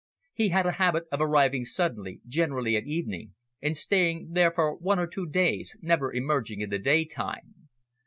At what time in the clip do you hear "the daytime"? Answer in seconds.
6.71-7.69